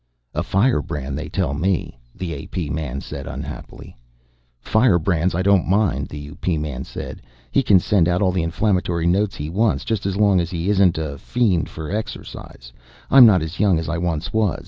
[0.33, 2.71] "A firebrand, they tell me," the A.P.
[2.71, 3.95] man said unhappily.
[4.59, 6.57] "Firebrands I don't mind," the U.P.
[6.57, 7.21] man said.
[7.51, 10.71] "He can send out all the inflammatory notes he wants just as long as he
[10.71, 12.73] isn't a fiend for exercise.
[13.11, 14.59] I'm not as young as I once was.